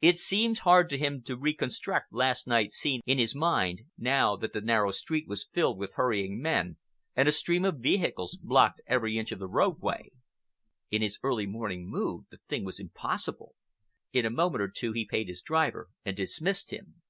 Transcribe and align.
It 0.00 0.18
seemed 0.18 0.58
hard 0.66 0.90
to 0.90 0.98
him 0.98 1.22
to 1.22 1.36
reconstruct 1.36 2.12
last 2.12 2.48
night's 2.48 2.74
scene 2.76 3.00
in 3.06 3.18
his 3.18 3.32
mind 3.32 3.82
now 3.96 4.34
that 4.34 4.52
the 4.52 4.60
narrow 4.60 4.90
street 4.90 5.28
was 5.28 5.46
filled 5.52 5.78
with 5.78 5.92
hurrying 5.94 6.40
men 6.42 6.78
and 7.14 7.28
a 7.28 7.30
stream 7.30 7.64
of 7.64 7.78
vehicles 7.78 8.36
blocked 8.42 8.80
every 8.88 9.16
inch 9.16 9.30
of 9.30 9.38
the 9.38 9.46
roadway. 9.46 10.10
In 10.90 11.00
his 11.00 11.20
early 11.22 11.46
morning 11.46 11.88
mood 11.88 12.24
the 12.28 12.40
thing 12.48 12.64
was 12.64 12.80
impossible. 12.80 13.54
In 14.12 14.26
a 14.26 14.30
moment 14.30 14.62
or 14.62 14.68
two 14.68 14.90
he 14.94 15.06
paid 15.06 15.28
his 15.28 15.42
driver 15.42 15.90
and 16.04 16.16
dismissed 16.16 16.72
him. 16.72 17.00